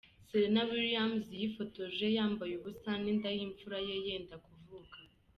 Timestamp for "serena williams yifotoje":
0.29-2.05